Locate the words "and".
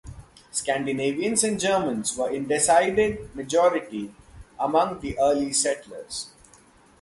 1.43-1.59